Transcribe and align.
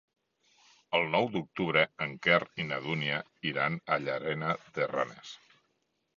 El 0.99 1.03
nou 1.15 1.27
d'octubre 1.35 1.83
en 2.05 2.15
Quer 2.29 2.39
i 2.65 2.65
na 2.71 2.81
Dúnia 2.87 3.21
iran 3.51 3.79
a 3.85 4.01
Llanera 4.09 4.59
de 4.81 4.91
Ranes. 4.97 5.37